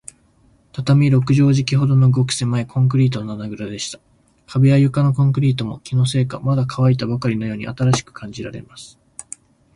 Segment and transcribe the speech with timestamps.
[0.73, 3.99] 畳六畳敷きほどの、ごくせまいコンクリートの穴ぐらでした。
[4.47, 8.97] 壁や床のコンクリートも、気のせいか、まだかわいたばかりのように新しく感じられます。